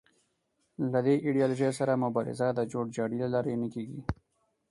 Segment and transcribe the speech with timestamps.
[0.91, 3.99] له دې ایدیالوژۍ سره مبارزه د جوړ جاړي له لارې نه کېږي